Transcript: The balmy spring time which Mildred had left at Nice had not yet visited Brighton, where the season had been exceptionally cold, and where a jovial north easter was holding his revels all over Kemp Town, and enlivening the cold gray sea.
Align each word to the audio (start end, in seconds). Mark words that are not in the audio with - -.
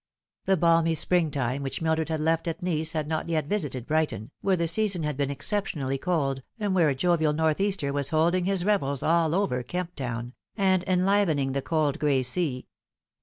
The 0.45 0.57
balmy 0.57 0.95
spring 0.95 1.29
time 1.29 1.61
which 1.61 1.79
Mildred 1.79 2.09
had 2.09 2.19
left 2.21 2.47
at 2.47 2.63
Nice 2.63 2.93
had 2.93 3.07
not 3.07 3.29
yet 3.29 3.45
visited 3.45 3.85
Brighton, 3.85 4.31
where 4.41 4.55
the 4.57 4.67
season 4.67 5.03
had 5.03 5.15
been 5.15 5.29
exceptionally 5.29 5.99
cold, 5.99 6.41
and 6.59 6.73
where 6.73 6.89
a 6.89 6.95
jovial 6.95 7.33
north 7.33 7.61
easter 7.61 7.93
was 7.93 8.09
holding 8.09 8.45
his 8.45 8.65
revels 8.65 9.03
all 9.03 9.35
over 9.35 9.61
Kemp 9.61 9.93
Town, 9.93 10.33
and 10.57 10.83
enlivening 10.87 11.51
the 11.51 11.61
cold 11.61 11.99
gray 11.99 12.23
sea. 12.23 12.65